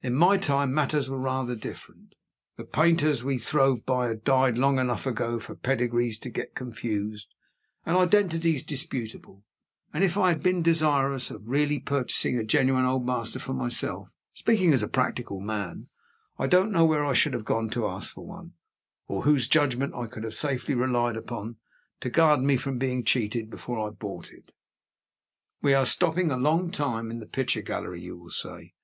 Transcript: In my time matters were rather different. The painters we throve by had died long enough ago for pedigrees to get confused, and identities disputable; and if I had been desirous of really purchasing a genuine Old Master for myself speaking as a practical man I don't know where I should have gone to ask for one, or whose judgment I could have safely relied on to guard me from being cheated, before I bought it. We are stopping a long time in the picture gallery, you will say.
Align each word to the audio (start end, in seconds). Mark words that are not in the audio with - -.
In 0.00 0.14
my 0.14 0.36
time 0.36 0.72
matters 0.72 1.10
were 1.10 1.18
rather 1.18 1.56
different. 1.56 2.14
The 2.54 2.62
painters 2.64 3.24
we 3.24 3.36
throve 3.36 3.84
by 3.84 4.06
had 4.06 4.22
died 4.22 4.56
long 4.56 4.78
enough 4.78 5.06
ago 5.08 5.40
for 5.40 5.56
pedigrees 5.56 6.20
to 6.20 6.30
get 6.30 6.54
confused, 6.54 7.34
and 7.84 7.96
identities 7.96 8.62
disputable; 8.62 9.42
and 9.92 10.04
if 10.04 10.16
I 10.16 10.28
had 10.28 10.40
been 10.40 10.62
desirous 10.62 11.32
of 11.32 11.42
really 11.48 11.80
purchasing 11.80 12.38
a 12.38 12.44
genuine 12.44 12.84
Old 12.84 13.04
Master 13.04 13.40
for 13.40 13.54
myself 13.54 14.12
speaking 14.32 14.72
as 14.72 14.84
a 14.84 14.88
practical 14.88 15.40
man 15.40 15.88
I 16.38 16.46
don't 16.46 16.70
know 16.70 16.84
where 16.84 17.04
I 17.04 17.12
should 17.12 17.32
have 17.32 17.44
gone 17.44 17.68
to 17.70 17.88
ask 17.88 18.12
for 18.14 18.24
one, 18.24 18.52
or 19.08 19.22
whose 19.22 19.48
judgment 19.48 19.94
I 19.96 20.06
could 20.06 20.22
have 20.22 20.36
safely 20.36 20.76
relied 20.76 21.16
on 21.32 21.56
to 22.02 22.08
guard 22.08 22.40
me 22.40 22.56
from 22.56 22.78
being 22.78 23.02
cheated, 23.02 23.50
before 23.50 23.84
I 23.84 23.90
bought 23.90 24.30
it. 24.30 24.52
We 25.60 25.74
are 25.74 25.86
stopping 25.86 26.30
a 26.30 26.36
long 26.36 26.70
time 26.70 27.10
in 27.10 27.18
the 27.18 27.26
picture 27.26 27.62
gallery, 27.62 28.00
you 28.02 28.16
will 28.16 28.30
say. 28.30 28.74